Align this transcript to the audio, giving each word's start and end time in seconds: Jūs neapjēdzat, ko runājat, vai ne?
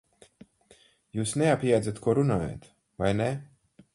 Jūs 1.19 1.33
neapjēdzat, 1.41 2.01
ko 2.07 2.17
runājat, 2.21 2.67
vai 3.05 3.15
ne? 3.23 3.31